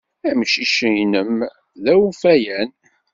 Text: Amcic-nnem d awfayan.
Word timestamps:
Amcic-nnem 0.29 1.33
d 1.83 1.85
awfayan. 1.93 2.71